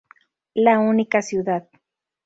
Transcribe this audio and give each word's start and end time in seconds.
La 0.55 0.79
única 0.79 1.21
ciudad. 1.21 1.69